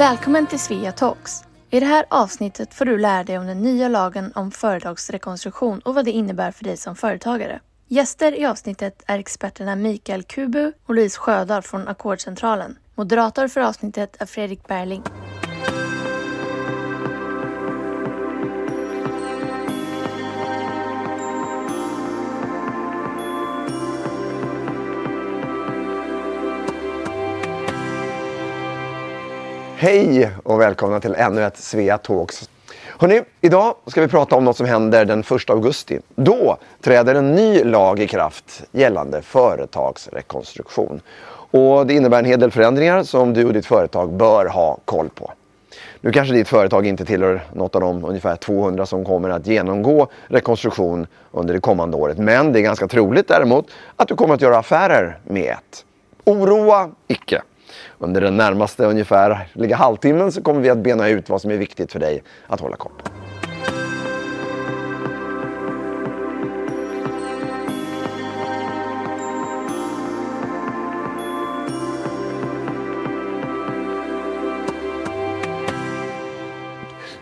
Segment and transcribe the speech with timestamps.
[0.00, 1.44] Välkommen till Svea Talks.
[1.70, 5.94] I det här avsnittet får du lära dig om den nya lagen om företagsrekonstruktion och
[5.94, 7.60] vad det innebär för dig som företagare.
[7.88, 12.78] Gäster i avsnittet är experterna Mikael Kubu och Louise Sjödahl från Ackordcentralen.
[12.94, 15.02] Moderator för avsnittet är Fredrik Berling.
[29.82, 32.50] Hej och välkomna till ännu ett Svea Talks.
[32.98, 35.98] Hörrni, idag ska vi prata om något som händer den 1 augusti.
[36.14, 41.00] Då träder en ny lag i kraft gällande företagsrekonstruktion.
[41.50, 45.08] Och det innebär en hel del förändringar som du och ditt företag bör ha koll
[45.08, 45.32] på.
[46.00, 50.08] Nu kanske ditt företag inte tillhör något av de ungefär 200 som kommer att genomgå
[50.28, 52.18] rekonstruktion under det kommande året.
[52.18, 55.84] Men det är ganska troligt däremot att du kommer att göra affärer med ett.
[56.24, 57.42] Oroa icke!
[57.98, 61.56] Under den närmaste ungefär ligga halvtimmen så kommer vi att bena ut vad som är
[61.56, 63.10] viktigt för dig att hålla koll på.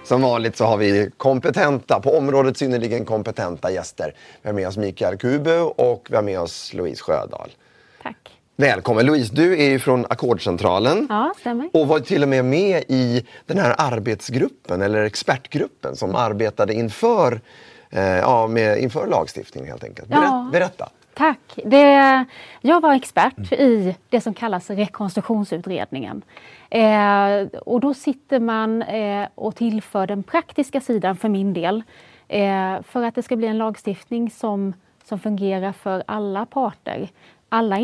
[0.08, 4.14] Som vanligt så har vi kompetenta, på området synnerligen kompetenta gäster.
[4.42, 7.50] Vi har med oss Mikael Kubu och vi har med oss Louise Sjödahl.
[8.02, 8.37] Tack.
[8.62, 11.70] Välkommen Louise, du är ju från Ackordcentralen Ja, stämmer.
[11.72, 17.40] och var till och med med i den här arbetsgruppen eller expertgruppen som arbetade inför,
[17.90, 20.08] eh, ja, med, inför lagstiftningen helt enkelt.
[20.08, 20.48] Berätt, Ja.
[20.52, 20.88] Berätta.
[21.14, 21.38] Tack.
[21.64, 22.24] Det,
[22.60, 26.22] jag var expert i det som kallas rekonstruktionsutredningen.
[26.70, 31.82] Eh, och då sitter man eh, och tillför den praktiska sidan för min del.
[32.28, 34.72] Eh, för att det ska bli en lagstiftning som,
[35.04, 37.08] som fungerar för alla parter.
[37.50, 37.78] Alla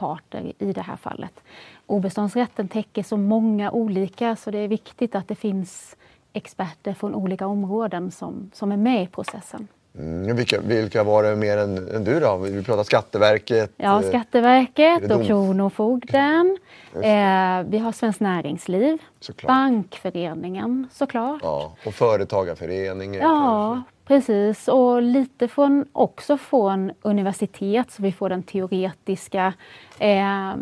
[0.00, 1.40] parter i det här fallet.
[1.86, 5.96] Obeståndsrätten täcker så många olika så det är viktigt att det finns
[6.32, 9.68] experter från olika områden som, som är med i processen.
[9.98, 12.36] Mm, vilka, vilka var det mer än, än du då?
[12.36, 13.72] Vi pratar Skatteverket.
[13.76, 16.58] Ja, eh, Skatteverket och Kronofogden.
[16.94, 18.98] Eh, vi har Svenskt Näringsliv.
[19.20, 19.48] Såklart.
[19.48, 21.40] Bankföreningen såklart.
[21.42, 23.22] Ja, och Företagarföreningen.
[23.22, 24.68] Ja, precis.
[24.68, 29.54] Och lite från, också från universitet så vi får den teoretiska
[29.98, 30.54] eh,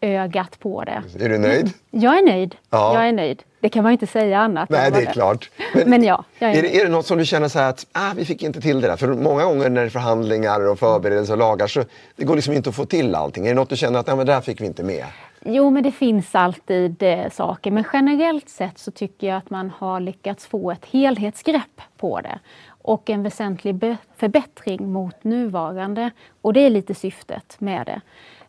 [0.00, 1.02] insolvensögat på det.
[1.24, 1.70] Är du nöjd?
[1.90, 2.56] Jag är nöjd.
[2.70, 2.94] Ja.
[2.94, 3.42] Jag är nöjd.
[3.60, 4.70] Det kan man inte säga annat.
[4.70, 5.50] Nej, det är klart.
[5.86, 7.86] Men ja, jag är är, det, är det något som du känner så här att
[7.92, 8.96] ah, vi fick inte till det där?
[8.96, 11.84] För många gånger när det är förhandlingar och förberedelser och lagar så
[12.16, 13.44] det går liksom inte att få till allting.
[13.44, 15.04] Är det något du känner att ah, men det där fick vi inte med?
[15.44, 17.70] Jo, men det finns alltid eh, saker.
[17.70, 22.38] Men generellt sett så tycker jag att man har lyckats få ett helhetsgrepp på det.
[22.82, 26.10] Och en väsentlig förbättring mot nuvarande.
[26.42, 28.00] Och det är lite syftet med det.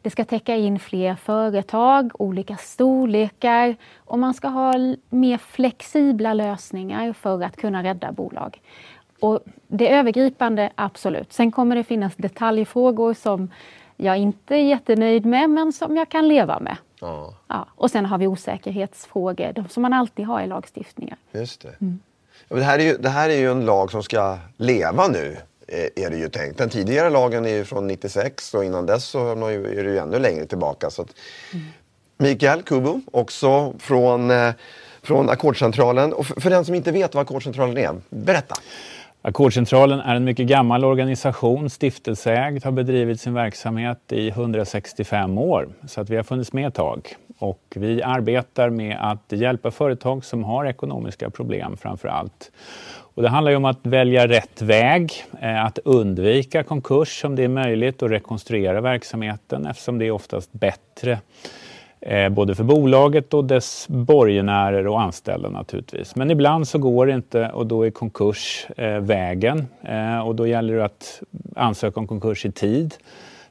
[0.02, 4.74] Det ska täcka in fler företag, olika storlekar och man ska ha
[5.10, 8.62] mer flexibla lösningar för att kunna rädda bolag.
[9.20, 11.34] Och det övergripande, absolut.
[11.34, 13.50] Sen kommer det finnas detaljfrågor som
[13.98, 16.78] jag inte är jättenöjd med, men som jag kan leva med.
[17.02, 17.68] Ja, Ja.
[17.76, 21.18] Och sen har vi osäkerhetsfrågor, de som man alltid har i lagstiftningar.
[21.32, 21.82] just det.
[21.82, 22.00] Mm.
[22.48, 25.38] Ja, det, här är ju, det här är ju en lag som ska leva nu.
[25.72, 26.58] Eh, Är det ju tänkt.
[26.58, 30.20] Den tidigare lagen är ju från 96 och innan dess så är det ju ännu
[30.20, 30.90] längre tillbaka.
[30.90, 31.10] Så att,
[31.54, 31.66] Mm.
[32.18, 34.52] Mikael Kubu, också från, eh,
[35.02, 36.14] från Ackordcentralen.
[36.14, 38.56] Och för, för den som inte vet vad Ackordcentralen är, berätta.
[39.22, 45.70] Ackordcentralen är en mycket gammal organisation, stiftelseägd, har bedrivit sin verksamhet i 165 år.
[45.88, 47.16] Så att vi har funnits med ett tag.
[47.40, 52.52] Och vi arbetar med att hjälpa företag som har ekonomiska problem framför allt.
[53.20, 57.44] Och det handlar ju om att välja rätt väg, eh, att undvika konkurs om det
[57.44, 61.20] är möjligt och rekonstruera verksamheten eftersom det är oftast bättre
[62.02, 66.16] eh, både för bolaget och dess borgenärer och anställda naturligtvis.
[66.16, 69.68] Men ibland så går det inte och då är konkurs eh, vägen.
[70.26, 71.22] Och då gäller det att
[71.56, 72.96] ansöka om konkurs i tid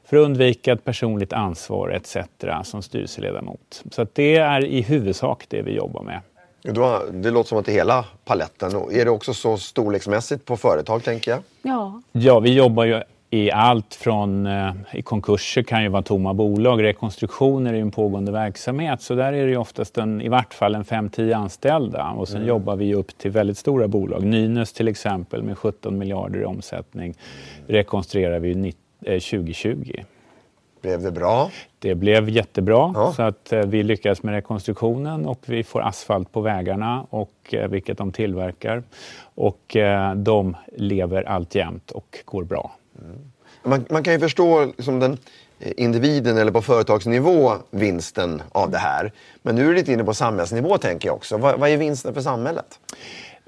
[0.05, 2.17] för att undvika ett personligt ansvar etc.
[2.63, 3.83] som styrelseledamot.
[3.91, 6.19] Så att det är i huvudsak det vi jobbar med.
[6.61, 8.75] Då, det låter som att det är hela paletten.
[8.75, 11.39] Och är det också så storleksmässigt på företag tänker jag?
[11.61, 13.01] Ja, Ja, vi jobbar ju
[13.31, 17.91] i allt från eh, i konkurser kan ju vara tomma bolag, rekonstruktioner är ju en
[17.91, 22.09] pågående verksamhet så där är det ju oftast en, i vart fall en 5-10 anställda
[22.09, 24.23] och sen jobbar vi upp till väldigt stora bolag.
[24.23, 27.13] Nynäs till exempel med 17 miljarder i omsättning
[27.67, 29.93] rekonstruerar vi ju nitt- eh, 2020.
[30.81, 31.51] Blev det bra?
[31.79, 33.13] Det blev jättebra Ja.
[33.15, 37.67] så att eh, vi lyckades med rekonstruktionen och vi får asfalt på vägarna, och, eh,
[37.67, 38.83] vilket de tillverkar.
[39.35, 42.71] Och eh, de lever alltjämt och går bra.
[43.63, 45.17] Man, man kan ju förstå liksom den
[45.59, 49.11] individen eller på företagsnivå vinsten av det här.
[49.41, 51.37] Men nu är du lite inne på samhällsnivå tänker jag också.
[51.37, 52.79] Vad, vad är vinsten för samhället?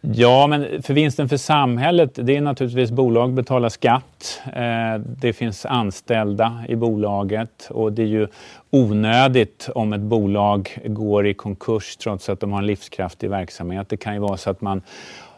[0.03, 4.41] Ja, men för vinsten för samhället, det är naturligtvis bolag betalar skatt.
[4.53, 8.27] Eh, det finns anställda i bolaget och det är ju
[8.69, 13.89] onödigt om ett bolag går i konkurs trots att de har en livskraftig verksamhet.
[13.89, 14.81] Det kan ju vara så att man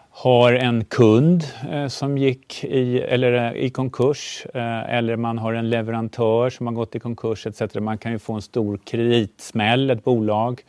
[0.10, 5.69] har en kund eh, som gick i, eller, eh, i konkurs eller man har en
[5.69, 7.75] leverantör som har gått i konkurs etc.
[7.75, 10.62] Man kan ju få en stor kreditsmäll, ett bolag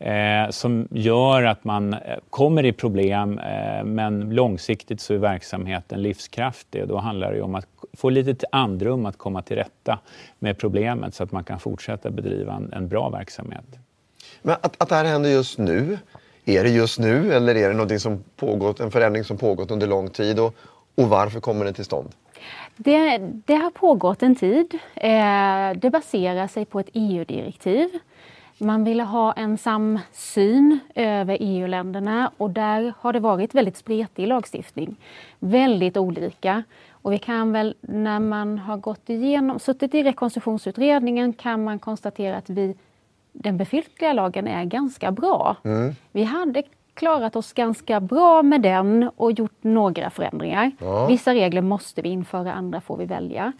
[0.00, 1.98] eh, som gör att man eh,
[2.30, 6.88] kommer i problem eh, men långsiktigt så är verksamheten livskraftig.
[6.88, 9.98] Då handlar det om att få lite andrum att komma till rätta
[10.38, 13.64] med problemet så att man kan fortsätta bedriva en, en bra verksamhet.
[14.42, 15.98] Men att, att det här händer just nu,
[16.44, 19.86] är det just nu eller är det någonting som pågått, en förändring som pågått under
[19.86, 20.54] lång tid och,
[20.94, 22.08] och varför kommer den till stånd?
[22.76, 24.78] Det, det har pågått en tid.
[24.94, 27.88] Eh, det baserar sig på ett EU-direktiv
[28.60, 34.96] man ville ha en samsyn över EU-länderna och där har det varit väldigt spretig lagstiftning.
[35.38, 36.62] Väldigt olika.
[36.90, 42.36] Och vi kan väl, när man har gått igenom, suttit i rekonstruktionsutredningen kan man konstatera
[42.36, 42.76] att vi,
[43.32, 45.56] den befintliga lagen är ganska bra.
[45.64, 45.94] Mm.
[46.12, 46.62] Vi hade
[46.94, 50.70] klarat oss ganska bra med den och gjort några förändringar.
[50.78, 51.06] Ja.
[51.06, 53.52] Vissa regler måste vi införa, andra får vi välja.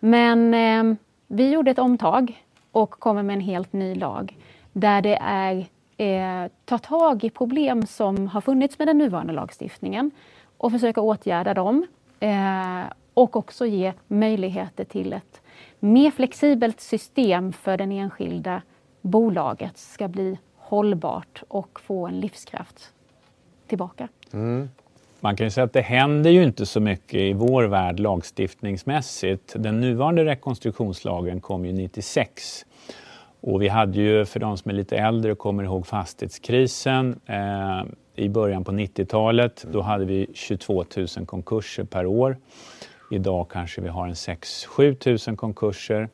[0.00, 0.96] Men eh,
[1.26, 4.36] vi gjorde ett omtag och kommer med en helt ny lag
[4.74, 5.66] där det är
[5.96, 10.10] eh, ta tag i problem som har funnits med den nuvarande lagstiftningen
[10.56, 11.86] och försöka åtgärda dem
[12.20, 12.82] eh,
[13.14, 15.40] och också ge möjligheter till ett
[15.80, 18.62] mer flexibelt system för den enskilda
[19.00, 22.92] bolaget ska bli hållbart och få en livskraft
[23.66, 24.08] tillbaka.
[24.32, 24.68] Mm.
[25.20, 29.52] Man kan ju säga att det händer ju inte så mycket i vår värld lagstiftningsmässigt.
[29.56, 32.64] Den nuvarande rekonstruktionslagen kom ju 96
[33.46, 37.82] och vi hade ju, för de som är lite äldre och kommer ihåg fastighetskrisen eh,
[38.14, 42.36] i början på 90-talet, då hade vi 22 000 konkurser per år.
[43.10, 46.08] Idag kanske vi har en 6-7 000 konkurser.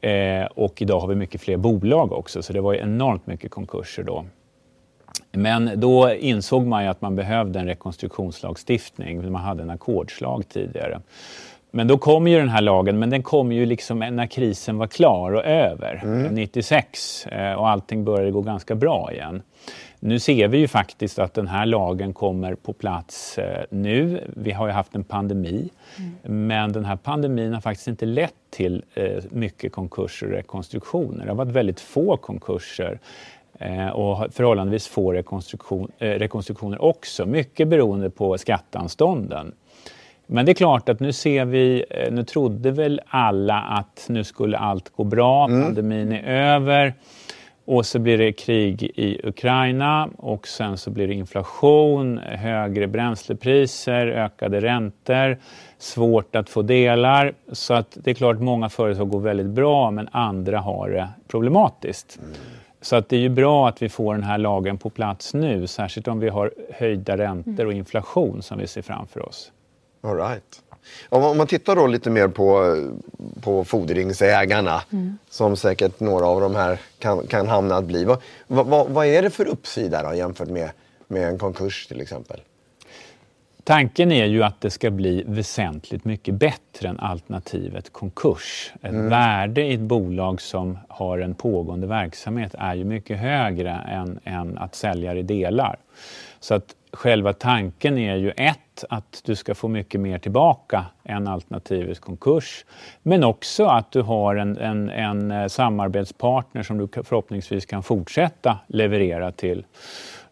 [0.00, 4.02] Eh, och idag har vi mycket fler bolag också, så det var enormt mycket konkurser
[4.02, 4.24] då.
[5.32, 9.32] Men då insåg man ju att man behövde en rekonstruktionslagstiftning.
[9.32, 11.00] Man hade en ackordslag tidigare.
[11.70, 14.86] Men då kom ju den här lagen, men den kom ju liksom när krisen var
[14.86, 16.34] klar och över, mm.
[16.34, 19.42] 96, eh, och allting började gå ganska bra igen.
[20.00, 24.24] Nu ser vi ju faktiskt att den här lagen kommer på plats eh, nu.
[24.36, 25.68] Vi har ju haft en pandemi,
[25.98, 26.46] mm.
[26.46, 31.24] men den här pandemin har faktiskt inte lett till eh, mycket konkurser och rekonstruktioner.
[31.24, 32.98] Det har varit väldigt få konkurser
[33.92, 39.52] och förhållandevis få rekonstruktion, rekonstruktioner också, mycket beroende på skatteanstånden.
[40.30, 44.24] Men det är klart att nu ser vi, eh, nu trodde väl alla att nu
[44.24, 45.62] skulle allt gå bra, mm.
[45.62, 46.94] pandemin är över
[47.64, 54.06] och så blir det krig i Ukraina och sen så blir det inflation, högre bränslepriser,
[54.06, 55.38] ökade räntor,
[55.78, 57.32] svårt att få delar.
[57.52, 62.18] Så att det är klart många företag går väldigt bra men andra har det problematiskt.
[62.22, 62.30] Mm.
[62.80, 65.66] Så att det är ju bra att vi får den här lagen på plats nu,
[65.66, 69.52] särskilt om vi har höjda räntor och inflation som vi ser framför oss.
[70.00, 70.62] All right.
[71.08, 72.76] Om man tittar då lite mer på,
[73.40, 75.18] på fordringsägarna, mm.
[75.30, 78.04] som säkert några av de här kan, kan hamna att bli.
[78.04, 80.70] Vad, vad, vad är det för uppsida då, jämfört med,
[81.08, 82.40] med en konkurs till exempel?
[83.64, 88.72] Tanken är ju att det ska bli väsentligt mycket bättre än alternativet konkurs.
[88.82, 89.08] Ett mm.
[89.08, 94.58] värde i ett bolag som har en pågående verksamhet är ju mycket högre än, än
[94.58, 95.76] att sälja i delar.
[96.40, 101.28] Så att själva tanken är ju ett, att du ska få mycket mer tillbaka än
[101.28, 102.64] alternativet konkurs.
[103.02, 108.58] Men också att du har en, en, en eh, samarbetspartner som du förhoppningsvis kan fortsätta
[108.66, 109.64] leverera till.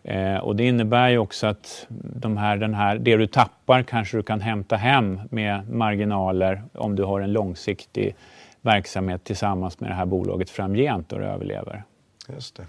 [0.03, 4.17] Eh, och det innebär ju också att de här, den här, det du tappar kanske
[4.17, 8.15] du kan hämta hem med marginaler om du har en långsiktig
[8.61, 11.83] verksamhet tillsammans med det här bolaget framgent och det överlever.
[12.29, 12.67] Just det.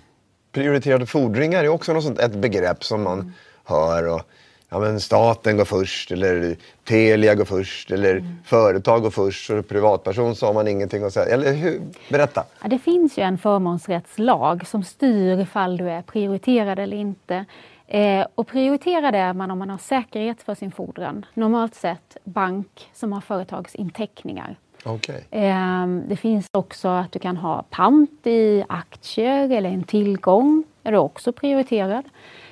[0.51, 3.33] Prioriterade fordringar är också något sånt, ett begrepp som man mm
[3.67, 4.07] hör.
[4.07, 4.21] Och,
[4.69, 8.37] ja, men staten går först eller Telia går först eller mm.
[8.45, 11.33] företag går först och privatperson så har man ingenting att säga.
[11.33, 11.81] Eller hur?
[12.09, 12.43] Berätta!
[12.61, 17.45] Ja, det finns ju en förmånsrättslag som styr ifall du är prioriterad eller inte.
[17.87, 21.25] Eh, och prioriterad är man om man har säkerhet för sin fordran.
[21.33, 24.55] Normalt sett bank som har företagsinteckningar.
[24.85, 25.21] Okay.
[25.31, 30.63] Eh, det finns också att du kan ha pant i aktier eller en tillgång.
[30.83, 32.03] är du också prioriterad.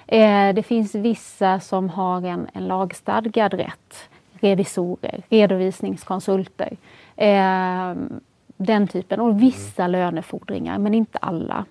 [0.08, 4.10] Eh, det finns vissa som har en, en lagstadgad rätt
[4.40, 6.78] revisorer, redovisningskonsulter.
[7.16, 7.94] Eh,
[8.58, 9.92] den typen och vissa mm.
[9.92, 11.66] lönefordringar men inte alla.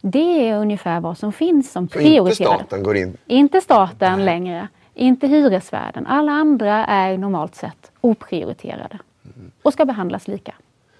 [0.00, 2.28] Det är ungefär vad som finns som prioriterat.
[2.28, 3.16] Inte staten går in?
[3.26, 4.68] Inte staten längre.
[4.94, 6.06] Inte hyresvärden.
[6.06, 8.98] Alla andra är normalt sett oprioriterade
[9.36, 9.50] mm.
[9.62, 10.54] och ska behandlas lika.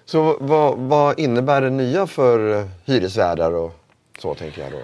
[0.05, 3.79] Så vad, vad, innebär det nya för hyresvärdar och
[4.19, 4.77] så tänker jag då?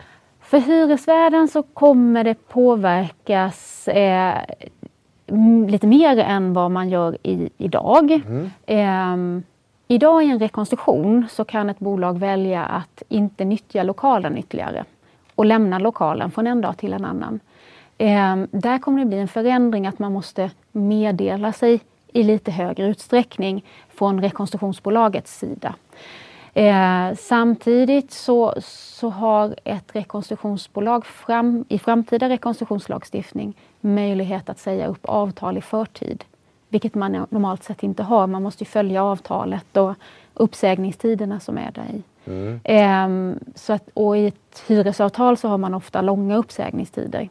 [0.45, 4.37] För hyresvärden så kommer det påverkas eh,
[5.67, 8.11] lite mer än vad man gör i, idag.
[8.11, 8.51] Mm.
[8.65, 9.43] Eh,
[9.87, 14.83] idag i en rekonstruktion så kan ett bolag välja att inte nyttja lokalen ytterligare
[15.35, 17.39] och lämna lokalen från en dag till en annan.
[17.97, 21.79] Eh, där kommer det bli en förändring att man måste meddela sig
[22.13, 25.75] i lite högre utsträckning från rekonstruktionsbolagets sida.
[26.57, 35.05] Eh, samtidigt så, så har ett rekonstruktionsbolag fram, i framtida rekonstruktionslagstiftning möjlighet att säga upp
[35.05, 36.23] avtal i förtid.
[36.69, 38.27] Vilket man normalt sett inte har.
[38.27, 39.93] Man måste följa avtalet och
[40.33, 42.03] uppsägningstiderna som är där i.
[42.25, 42.59] Mm.
[42.63, 47.29] Eh, så att, och i ett hyresavtal så har man ofta långa uppsägningstider.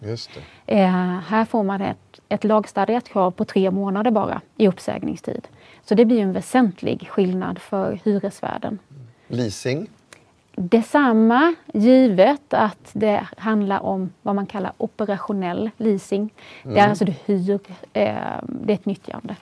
[0.67, 0.89] Eh,
[1.27, 5.49] här får man ett, ett lagstadgat krav på tre månader bara i uppsägningstid.
[5.85, 8.79] Så det blir en väsentlig skillnad för hyresvärden.
[9.35, 9.89] Leasing?
[10.57, 16.35] Detsamma, givet att det handlar om vad man kallar operationell leasing.
[16.63, 16.75] Mm.
[16.75, 17.61] Det är alltså du hyr,
[17.93, 19.37] eh, det är ett nyttjande.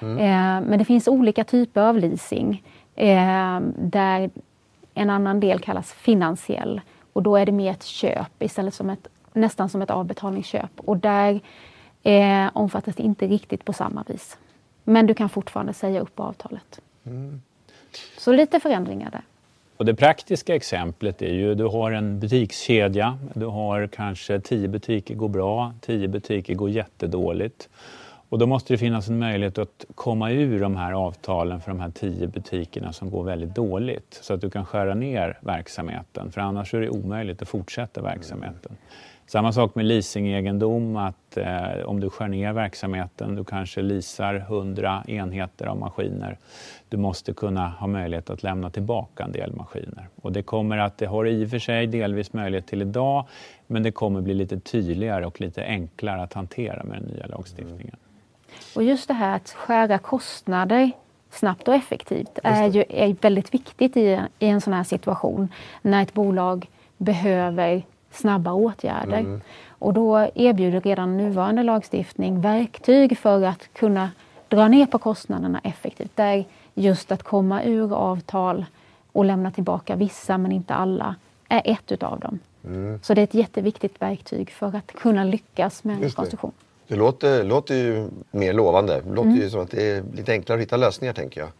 [0.00, 0.18] Mm.
[0.18, 2.62] Eh, men det finns olika typer av leasing
[2.94, 4.30] eh, där
[4.94, 6.80] en annan del kallas finansiell
[7.12, 10.96] och då är det mer ett köp istället som ett, nästan som ett avbetalningsköp och
[10.96, 11.40] där
[12.02, 14.38] eh, omfattas det inte riktigt på samma vis.
[14.84, 16.80] Men du kan fortfarande säga upp avtalet.
[17.04, 17.42] Mm.
[18.18, 19.22] Så lite förändringar där.
[19.76, 25.14] Och det praktiska exemplet är ju, du har en butikskedja, du har kanske tio butiker
[25.14, 27.68] går bra, tio butiker går jättedåligt.
[28.28, 31.80] Och då måste det finnas en möjlighet att komma ur de här avtalen för de
[31.80, 34.18] här tio butikerna som går väldigt dåligt.
[34.22, 38.76] Så att du kan skära ner verksamheten, för annars är det omöjligt att fortsätta verksamheten.
[39.26, 39.30] Mm.
[39.30, 45.04] Samma sak med leasingegendom, att eh, om du skär ner verksamheten, du kanske leasar 100
[45.06, 46.38] enheter av maskiner.
[46.88, 50.08] Du måste kunna ha möjlighet att lämna tillbaka en del maskiner.
[50.22, 53.26] Och det kommer att, det har i och för sig delvis möjlighet till idag,
[53.66, 57.96] men det kommer bli lite tydligare och lite enklare att hantera med den nya lagstiftningen.
[58.76, 60.90] Och just det här att skära kostnader
[61.30, 65.48] snabbt och effektivt är ju är väldigt viktigt i, i en sån här situation
[65.82, 66.66] när ett bolag
[66.96, 67.82] behöver
[68.16, 69.18] snabba åtgärder.
[69.18, 69.40] Mm.
[69.68, 74.10] Och då erbjuder redan nuvarande lagstiftning verktyg för att kunna
[74.48, 76.10] dra ner på kostnaderna effektivt.
[76.14, 76.44] Där
[76.74, 78.64] just att komma ur avtal
[79.12, 81.14] och lämna tillbaka vissa men inte alla
[81.48, 82.38] är ett utav dem.
[82.64, 83.00] Mm.
[83.02, 86.52] Så det är ett jätteviktigt verktyg för att kunna lyckas med en rekonstruktion.
[86.88, 86.96] Det.
[86.96, 89.00] låter, låter ju mer lovande.
[89.00, 89.40] Det låter mm.
[89.40, 91.50] ju som att det är lite enklare att hitta lösningar tänker jag.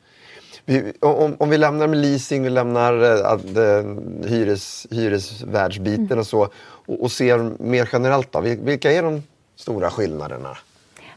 [0.69, 6.19] Vi, om, om, vi lämnar med leasing, vi lämnar äh, hyres, hyresvärdsbiten mm.
[6.19, 6.49] och så
[6.87, 8.41] och, och, ser mer generellt då.
[8.41, 9.23] Vilka är de
[9.57, 10.57] stora skillnaderna?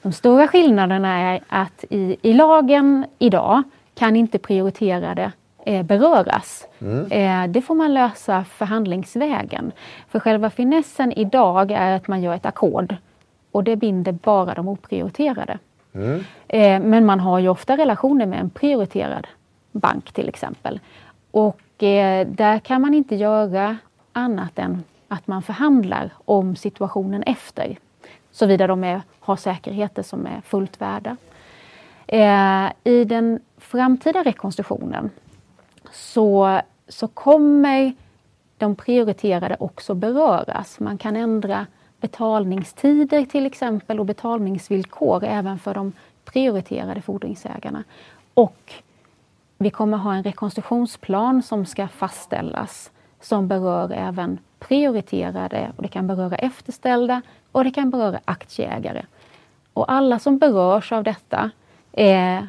[0.02, 3.64] De stora skillnaderna är att i, i lagen idag
[3.96, 5.32] kan inte prioriterade
[5.66, 6.68] eh, beröras.
[6.80, 7.12] Mm.
[7.12, 9.72] Eh, det får man lösa förhandlingsvägen.
[10.10, 12.96] För själva finessen idag är att man gör ett ackord
[13.52, 15.60] och det binder bara de oprioriterade.
[15.94, 16.24] Mm.
[16.48, 19.28] Eh, men man har ju ofta relationer med en prioriterad
[19.72, 20.80] bank till exempel.
[21.32, 23.78] Och eh, där kan man inte göra
[24.14, 27.78] annat än att man förhandlar om situationen efter.
[28.32, 31.18] Såvida de är, har säkerheter som är fullt värda.
[32.08, 35.10] Eh, I den framtida rekonstruktionen
[35.92, 37.94] så, så kommer
[38.58, 40.80] de prioriterade också beröras.
[40.80, 41.68] Man kan ändra
[42.02, 45.94] betalningstider till exempel och betalningsvillkor även för de
[46.26, 47.84] prioriterade fordringsägarna.
[48.34, 48.74] Och
[49.62, 56.08] vi kommer ha en rekonstruktionsplan som ska fastställas som berör även prioriterade och det kan
[56.08, 59.06] beröra efterställda och det kan beröra aktieägare.
[59.74, 61.52] Och alla som berörs av detta
[61.92, 62.44] eh,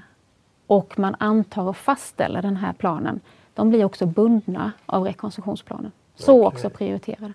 [0.67, 3.21] och man antar och fastställer den här planen,
[3.55, 5.93] de blir också bundna av rekonstruktionsplanen.
[6.17, 6.47] Så okay.
[6.47, 7.33] också prioriterade.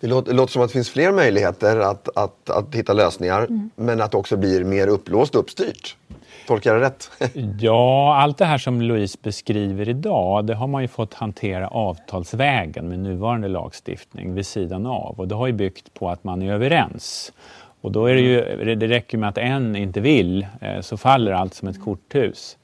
[0.00, 3.38] Det låter, det låter, som att det finns fler möjligheter att, att, att hitta lösningar,
[3.38, 3.70] mm.
[3.76, 5.96] men att det också blir mer upplåst och uppstyrt.
[6.46, 7.10] Tolkar jag det rätt?
[7.60, 12.88] ja, allt det här som Louise beskriver idag, det har man ju fått hantera avtalsvägen
[12.88, 15.20] med nuvarande lagstiftning vid sidan av.
[15.20, 17.32] Och det har ju byggt på att man är överens.
[17.80, 21.32] Och då är det ju, det räcker med att en inte vill, eh, så faller
[21.32, 22.56] allt som ett korthus.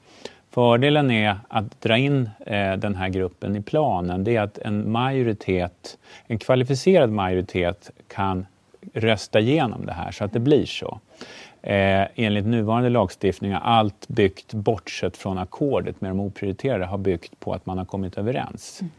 [0.51, 4.91] Fördelen är att dra in eh, den här gruppen i planen, det är att en
[4.91, 5.97] majoritet,
[6.27, 8.45] en kvalificerad majoritet kan
[8.93, 10.99] rösta igenom det här så att det blir så.
[11.61, 17.39] Eh, enligt nuvarande lagstiftning har allt byggt, bortsett från ackordet med de oprioriterade, har byggt
[17.39, 18.81] på att man har kommit överens.
[18.81, 18.91] Mm.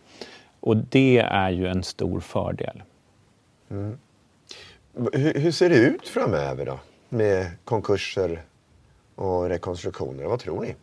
[0.60, 2.82] Och det är ju en stor fördel.
[3.70, 3.98] Mm.
[5.12, 6.78] Hur, hur, ser det ut framöver då?
[7.08, 8.42] Med konkurser
[9.14, 10.24] och rekonstruktioner?
[10.24, 10.74] Vad tror ni?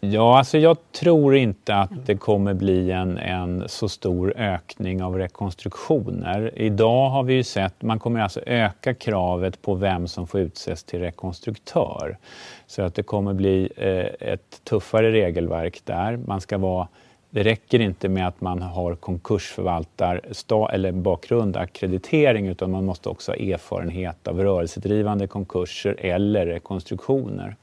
[0.00, 5.18] Ja, alltså jag tror inte att det kommer bli en, en så stor ökning av
[5.18, 6.52] rekonstruktioner.
[6.56, 10.84] Idag har vi ju sett, man kommer alltså öka kravet på vem som får utses
[10.84, 12.18] till rekonstruktör.
[12.66, 16.16] Så att det kommer bli eh, ett tuffare regelverk där.
[16.16, 16.88] Man ska vara
[17.30, 20.20] det räcker inte med att man har konkursförvaltar
[20.72, 27.56] eller bakgrund, akkreditering, utan man måste också ha erfarenhet av rörelsedrivande konkurser eller rekonstruktioner.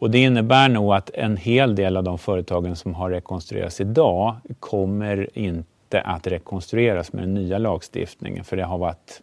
[0.00, 4.36] Och det innebär nog att en hel del av de företagen som har rekonstruerats idag
[4.60, 9.20] kommer inte att rekonstrueras med den nya lagstiftningen, för det har varit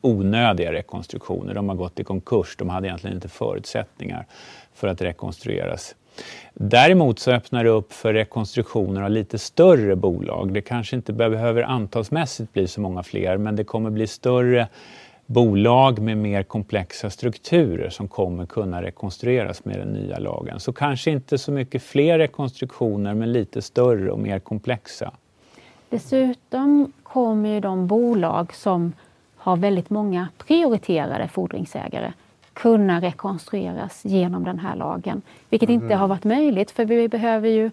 [0.00, 1.54] onödiga rekonstruktioner.
[1.54, 4.26] De har gått i konkurs, de hade egentligen inte förutsättningar
[4.74, 5.94] för att rekonstrueras.
[6.54, 10.52] Däremot så öppnar det upp för rekonstruktioner av lite större bolag.
[10.52, 14.68] Det kanske inte behöver antalsmässigt bli så många fler, men det kommer bli större
[15.26, 20.60] bolag med mer komplexa strukturer som kommer kunna rekonstrueras med den nya lagen.
[20.60, 25.12] Så kanske inte så mycket fler rekonstruktioner, men lite större och mer komplexa.
[25.88, 28.92] Dessutom kommer ju de bolag som
[29.36, 32.12] har väldigt många prioriterade fordringsägare
[32.52, 35.22] kunna rekonstrueras genom den här lagen.
[35.50, 35.82] Vilket mm.
[35.82, 37.70] inte har varit möjligt för vi behöver ju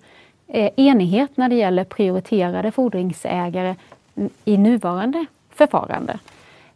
[0.47, 3.75] eh, enighet när det gäller prioriterade fordringsägare
[4.45, 6.19] i nuvarande förfarande.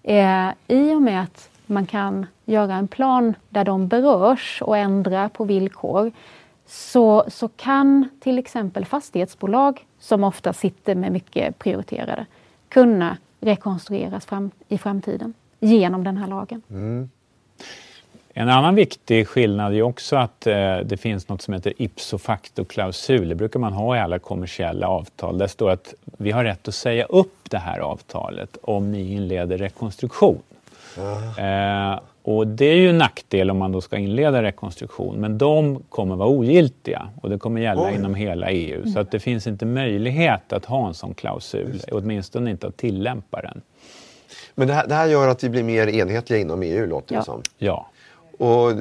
[0.04, 5.30] Eh, I och med att man kan göra en plan där de berörs och ändra
[5.30, 6.12] på villkor
[6.66, 12.26] så, så kan till exempel fastighetsbolag som ofta sitter med mycket prioriterade
[12.70, 16.62] kunna rekonstrueras fram, i framtiden genom den här lagen.
[16.70, 17.10] Mm.
[18.36, 23.30] En annan viktig skillnad är också att eh, det finns något som heter ipso facto-klausul.
[23.30, 25.38] Det brukar man ha i alla kommersiella avtal.
[25.38, 29.58] Där står att vi har rätt att säga upp det här avtalet om ni inleder
[29.58, 30.42] rekonstruktion.
[31.38, 35.84] Eh, och det är ju en nackdel om man då ska inleda rekonstruktion, men de
[35.90, 37.96] kommer vara ogiltiga och det kommer gälla Oj.
[37.96, 38.92] inom hela EU.
[38.94, 43.42] Så att det finns inte möjlighet att ha en sån klausul, åtminstone inte att tillämpa
[43.42, 43.62] den.
[44.56, 47.24] Men det här, det här, gör att vi blir mer enhetliga inom EU, låter det
[47.24, 47.42] som.
[47.58, 47.88] Ja.
[48.38, 48.72] Och,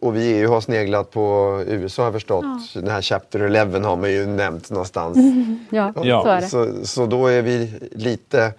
[0.00, 2.44] och vi EU har sneglat på USA har jag förstått.
[2.74, 2.80] Ja.
[2.80, 5.18] Den här Chapter 11 har man ju nämnt någonstans.
[5.70, 6.46] ja, ja, så är det.
[6.46, 8.54] Så, så då är vi lite...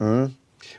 [0.00, 0.30] Mm.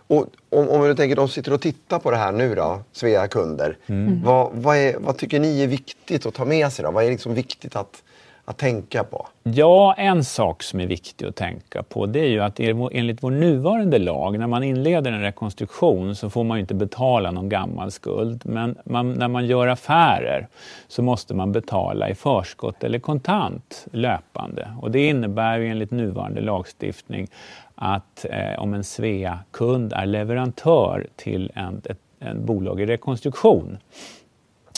[0.08, 3.28] Och om, om du tänker, de sitter och tittar på det här nu då, Svea
[3.28, 3.78] kunder.
[3.88, 4.24] Mm.
[4.24, 6.92] Vad, vad, är, vad tycker ni är viktigt att ta med sig då?
[6.92, 8.04] Vad är liksom viktigt att
[8.46, 9.28] att tänka på?
[9.44, 12.60] Ja, en sak som är viktig att tänka på det är ju att
[12.92, 17.50] enligt vår nuvarande lag, när man inleder en rekonstruktion så får man inte betala någon
[17.50, 18.42] gammal skuld.
[18.46, 20.48] Men man, när man gör affärer
[20.88, 24.72] så måste man betala i förskott eller kontant löpande.
[24.82, 27.28] Och det innebär ju enligt nuvarande lagstiftning
[27.76, 33.78] att eh, om en Svea-kund är leverantör till en, ett en bolag i rekonstruktion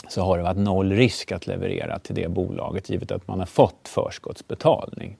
[0.08, 3.46] så har det varit noll risk att leverera till det bolaget givet att man har
[3.46, 5.16] fått förskottsbetalning.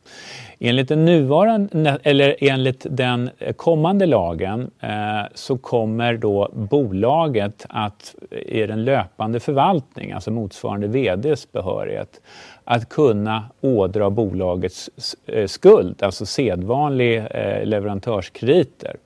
[0.58, 4.88] Enligt den, nuvarande, eller enligt den kommande lagen eh,
[5.34, 12.20] så kommer då bolaget att i den löpande förvaltning, alltså motsvarande VDs behörighet,
[12.64, 14.90] att kunna ådra bolagets
[15.26, 18.96] eh, skuld, alltså sedvanlig eh, leverantörskrediter.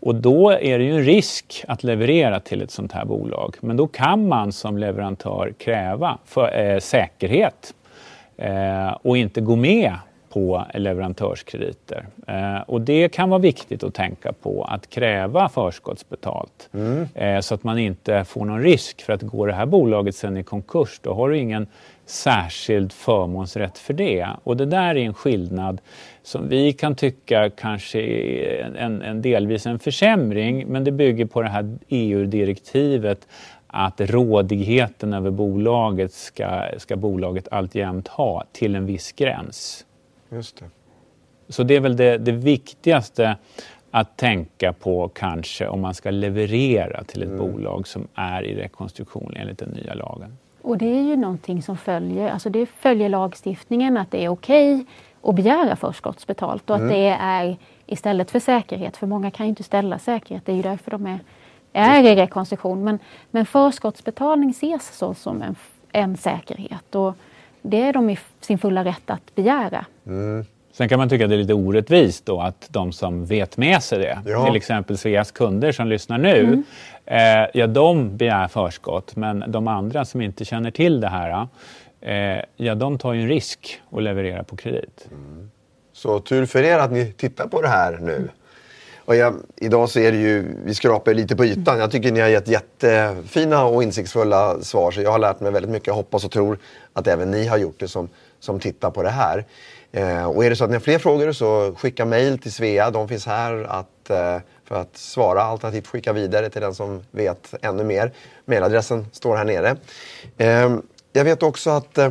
[0.00, 3.56] Och då är det ju en risk att leverera till ett sånt här bolag.
[3.60, 7.74] Men då kan man som leverantör kräva för, eh, säkerhet
[8.36, 9.92] eh, och inte gå med
[10.36, 12.06] på leverantörskrediter.
[12.26, 16.68] Eh, och det kan vara viktigt att tänka på, att kräva förskottsbetalt.
[16.74, 17.08] Mm.
[17.14, 20.36] Eh, så att man inte får någon risk för att går det här bolaget sen
[20.36, 21.66] i konkurs, då har du ingen
[22.06, 24.28] särskild förmånsrätt för det.
[24.44, 25.80] Och det där är en skillnad
[26.26, 31.42] som vi kan tycka kanske är en, en delvis en försämring, men det bygger på
[31.42, 33.28] det här EU-direktivet
[33.66, 39.86] att rådigheten över bolaget ska, ska bolaget alltjämt ha till en viss gräns.
[40.28, 40.64] Just det.
[41.48, 43.36] Så det är väl det, det viktigaste
[43.90, 47.38] att tänka på kanske om man ska leverera till ett mm.
[47.38, 50.38] bolag som är i rekonstruktion enligt den nya lagen.
[50.62, 54.74] Och det är ju någonting som följer, alltså det följer lagstiftningen att det är okej
[54.74, 54.86] okay
[55.22, 56.88] att begära förskottsbetalt och mm.
[56.88, 60.56] att det är istället för säkerhet, för många kan ju inte ställa säkerhet, det är
[60.56, 61.18] ju därför de är,
[61.72, 62.84] är i rekonstruktion.
[62.84, 62.98] Men,
[63.30, 65.56] men förskottsbetalning ses så som en,
[65.92, 67.14] en säkerhet och
[67.62, 69.84] det är de i sin fulla rätt att begära.
[70.06, 70.44] Mm.
[70.72, 73.82] Sen kan man tycka att det är lite orättvist då att de som vet med
[73.82, 74.46] sig det, Ja.
[74.46, 76.62] till exempel Sveas kunder som lyssnar nu,
[77.06, 77.18] eh,
[77.54, 81.48] ja de begär förskott men de andra som inte känner till det här,
[82.06, 85.08] eh, ja de tar ju en risk och levererar på kredit.
[85.92, 88.28] Så tur för er att ni tittar på det här nu.
[89.06, 91.78] Och jag, idag så är det ju, vi skrapar lite på ytan.
[91.78, 94.90] Jag tycker ni har gett jättefina och insiktsfulla svar.
[94.90, 95.86] Så jag har lärt mig väldigt mycket.
[95.86, 96.58] Jag hoppas och tror
[96.92, 98.08] att även ni har gjort det som,
[98.40, 99.44] som tittar på det här.
[99.92, 102.90] Eh, och är det så att ni har fler frågor så skicka mejl till Svea.
[102.90, 105.42] De finns här att, eh, för att svara.
[105.42, 108.12] Alternativt skicka vidare till den som vet ännu mer.
[108.44, 109.76] Mejladressen står här nere.
[110.36, 110.76] Eh,
[111.16, 112.10] jag vet också att eh,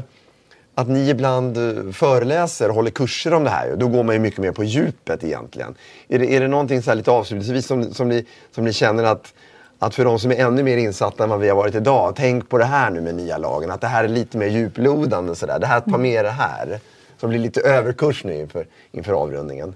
[0.76, 3.76] att ni ibland eh, föreläser och håller kurser om det här.
[3.76, 5.76] Då går man ju mycket mer på djupet egentligen.
[6.08, 9.04] Är det, är det någonting så här lite avslutningsvis som, som, ni, som ni känner
[9.04, 9.34] att,
[9.80, 12.50] att för de som är ännu mer insatta än vad vi har varit idag, tänk
[12.50, 15.46] på det här nu med nya lagen, att det här är lite mer djuplodande så
[15.46, 15.60] där.
[15.60, 16.80] Det här, ta med det här.
[17.20, 19.76] Som blir lite överkurs nu inför, inför avrundningen.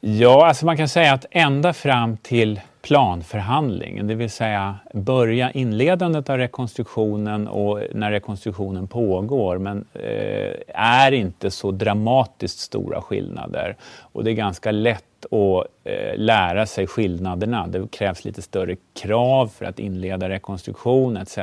[0.00, 6.30] Ja, alltså man kan säga att ända fram till planförhandlingen, det vill säga börja inledandet
[6.30, 13.76] av rekonstruktionen och när rekonstruktionen pågår, men eh, är inte så dramatiskt stora skillnader.
[14.00, 17.66] Och det är ganska lätt att eh, lära sig skillnaderna.
[17.66, 21.38] Det krävs lite större krav för att inleda rekonstruktion etc.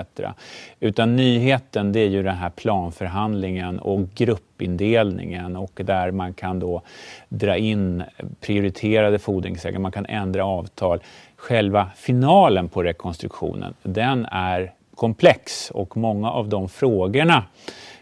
[0.79, 6.81] Utan nyheten det är ju den här planförhandlingen och gruppindelningen och där man kan då
[7.29, 8.03] dra in
[8.41, 10.99] prioriterade fordringsägare, man kan ändra avtal.
[11.39, 17.43] Själva finalen på rekonstruktionen, den är komplex och många av de frågorna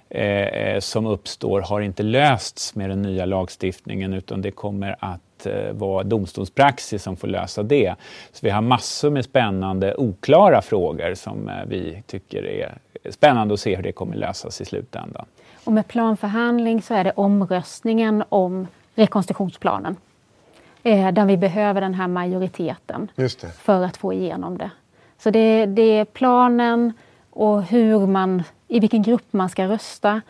[0.09, 5.45] eh, eh, som uppstår har inte lösts med den nya lagstiftningen utan det kommer att
[5.45, 7.95] eh, vara domstolspraxis som får lösa det.
[8.31, 12.77] Så vi har massor med spännande oklara frågor som eh, vi tycker är
[13.09, 15.25] spännande att se hur det kommer lösas i slutändan.
[15.63, 19.95] Och med planförhandling så är det omröstningen om rekonstruktionsplanen.
[20.87, 23.11] Eh, där vi behöver den här majoriteten
[23.57, 24.71] för att få igenom det.
[25.17, 26.93] Så det, det är planen
[27.29, 30.21] och hur man, i vilken grupp man ska rösta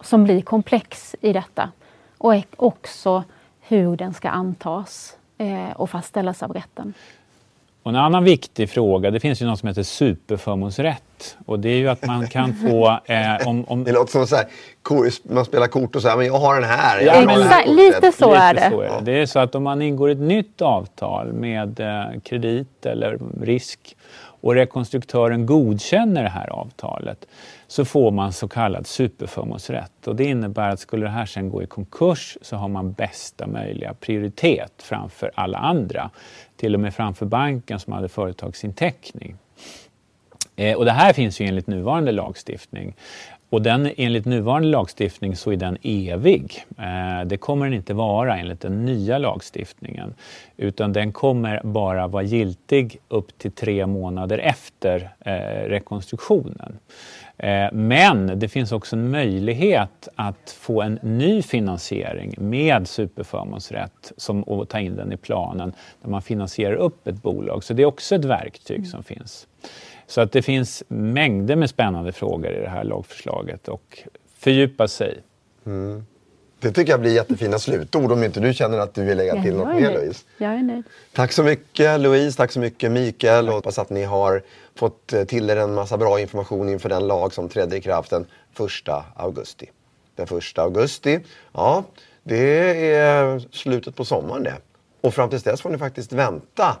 [0.00, 1.70] som blir komplex i detta.
[2.18, 3.24] Och också
[3.60, 6.94] hur den ska antas eh, och fastställas av rätten.
[7.88, 11.36] Och en annan viktig fråga, det finns ju något som heter superförmånsrätt.
[11.46, 13.00] Och det är ju att man kan få...
[13.08, 14.46] Eh, om, om, Det låter som så här,
[15.34, 17.00] man spelar kort och så här, men jag har den här.
[17.00, 18.70] Ja, men- här lite så är Lite det.
[18.70, 19.12] så är det.
[19.12, 23.96] Det är så att om man ingår ett nytt avtal med eh, kredit eller risk
[24.40, 27.26] och rekonstruktören godkänner det här avtalet
[27.66, 30.06] så får man så kallad superförmånsrätt.
[30.06, 33.46] Och det innebär att skulle det här sen gå i konkurs så har man bästa
[33.46, 36.10] möjliga prioritet framför alla andra.
[36.56, 39.36] Till och med framför banken som hade företagsinteckning.
[40.56, 42.94] Eh, och det här finns ju enligt nuvarande lagstiftning.
[43.50, 46.64] Och den, enligt nuvarande lagstiftning så är den evig.
[46.78, 50.14] Eh, det kommer den inte vara enligt den nya lagstiftningen.
[50.56, 55.32] Utan den kommer bara vara giltig upp till tre månader efter eh,
[55.68, 56.78] rekonstruktionen.
[57.36, 64.42] Eh, men det finns också en möjlighet att få en ny finansiering med superförmånsrätt som,
[64.42, 67.64] och ta in den i planen där man finansierar upp ett bolag.
[67.64, 69.47] Så det är också ett verktyg som finns.
[70.08, 73.98] Så att det finns mängder med spännande frågor i det här lagförslaget och
[74.38, 75.22] fördjupa sig.
[76.60, 79.52] Det tycker jag blir jättefina slutord om inte du känner att du vill lägga till
[79.52, 79.92] Ja, något mer.
[79.92, 80.24] Louise.
[80.38, 80.84] Jag är nöjd.
[81.12, 84.42] Tack så mycket Louise, tack så mycket Mikael och hoppas att ni har
[84.74, 88.10] fått eh, till er en massa bra information inför den lag som trädde i kraft
[88.10, 88.26] den
[88.86, 89.70] 1 augusti.
[90.16, 91.20] Den 1 augusti,
[91.52, 91.84] ja
[92.22, 94.56] det är slutet på sommaren det.
[95.00, 96.76] Och fram tills dess får ni faktiskt vänta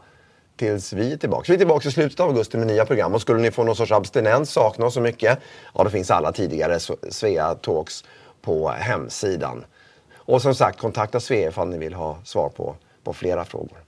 [0.58, 1.44] tills vi är tillbaka.
[1.48, 3.76] Vi är tillbaka i slutet av augusti med nya program och skulle ni få någon
[3.76, 5.38] sorts abstinens, sakna oss så mycket,
[5.74, 8.04] ja då finns alla tidigare Sve- Svea Talks
[8.42, 9.64] på hemsidan.
[10.16, 13.78] Och som sagt, kontakta Svea ifall ni vill ha svar på, på flera frågor.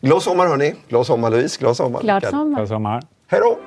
[0.00, 0.74] Glad sommar hörni!
[0.88, 2.56] Glad sommar Louise, glad sommar Glad sommar.
[2.56, 3.02] Glad sommar!
[3.26, 3.58] Hej då!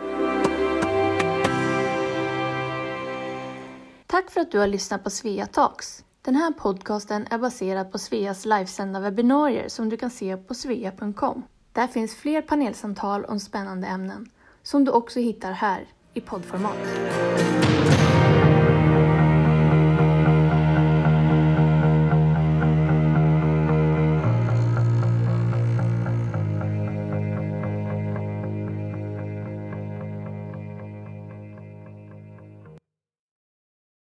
[4.08, 6.04] Tack för att du har lyssnat på Svea Talks.
[6.22, 11.44] Den här podcasten är baserad på Sveas livesända webbinarier som du kan se på svea.com.
[11.80, 14.30] Där finns fler panelsamtal om spännande ämnen
[14.64, 16.78] som du också hittar här i poddformat.